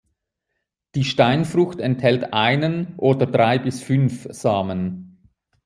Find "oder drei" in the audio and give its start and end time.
2.97-3.59